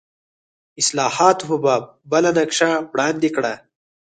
[0.81, 3.53] اصلاحاتو په باب بله نقشه وړاندې کړه.